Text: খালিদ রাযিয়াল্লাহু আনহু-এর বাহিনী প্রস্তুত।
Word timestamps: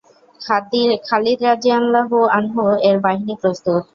খালিদ 1.05 1.39
রাযিয়াল্লাহু 1.43 2.17
আনহু-এর 2.31 2.97
বাহিনী 2.99 3.33
প্রস্তুত। 3.41 3.83